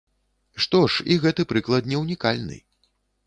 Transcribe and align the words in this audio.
Што 0.63 0.79
ж, 0.93 1.05
і 1.15 1.17
гэты 1.27 1.45
прыклад 1.53 1.91
не 1.91 1.97
ўнікальны. 2.05 2.57